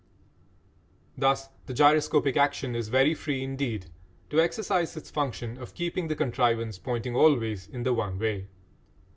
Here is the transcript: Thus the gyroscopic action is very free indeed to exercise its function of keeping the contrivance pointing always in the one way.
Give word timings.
Thus 1.15 1.49
the 1.67 1.75
gyroscopic 1.75 2.35
action 2.35 2.75
is 2.75 2.87
very 2.87 3.13
free 3.13 3.43
indeed 3.43 3.91
to 4.31 4.41
exercise 4.41 4.97
its 4.97 5.11
function 5.11 5.59
of 5.59 5.75
keeping 5.75 6.07
the 6.07 6.15
contrivance 6.15 6.79
pointing 6.79 7.15
always 7.15 7.67
in 7.67 7.83
the 7.83 7.93
one 7.93 8.17
way. 8.17 8.47